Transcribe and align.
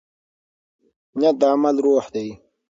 نیت 1.19 1.35
د 1.41 1.43
عمل 1.53 1.75
روح 1.85 2.05
دی. 2.13 2.27